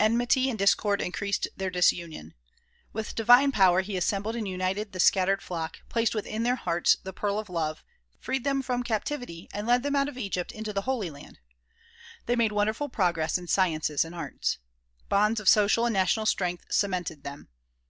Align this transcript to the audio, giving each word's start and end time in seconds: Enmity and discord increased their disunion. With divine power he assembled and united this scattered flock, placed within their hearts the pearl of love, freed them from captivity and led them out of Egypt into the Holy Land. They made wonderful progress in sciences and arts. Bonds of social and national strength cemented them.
Enmity 0.00 0.48
and 0.48 0.58
discord 0.58 1.02
increased 1.02 1.46
their 1.58 1.68
disunion. 1.68 2.32
With 2.94 3.14
divine 3.14 3.52
power 3.52 3.82
he 3.82 3.98
assembled 3.98 4.34
and 4.34 4.48
united 4.48 4.92
this 4.92 5.04
scattered 5.04 5.42
flock, 5.42 5.80
placed 5.90 6.14
within 6.14 6.42
their 6.42 6.54
hearts 6.56 6.96
the 7.02 7.12
pearl 7.12 7.38
of 7.38 7.50
love, 7.50 7.84
freed 8.18 8.44
them 8.44 8.62
from 8.62 8.82
captivity 8.82 9.46
and 9.52 9.66
led 9.66 9.82
them 9.82 9.94
out 9.94 10.08
of 10.08 10.16
Egypt 10.16 10.52
into 10.52 10.72
the 10.72 10.88
Holy 10.88 11.10
Land. 11.10 11.38
They 12.24 12.34
made 12.34 12.52
wonderful 12.52 12.88
progress 12.88 13.36
in 13.36 13.46
sciences 13.46 14.06
and 14.06 14.14
arts. 14.14 14.56
Bonds 15.10 15.38
of 15.38 15.50
social 15.50 15.84
and 15.84 15.92
national 15.92 16.24
strength 16.24 16.64
cemented 16.70 17.22
them. 17.22 17.50